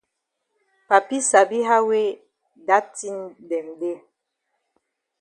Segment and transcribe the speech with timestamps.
[0.87, 2.07] Papi sabi how wey
[2.67, 3.17] dat tin
[3.49, 3.97] dem dey.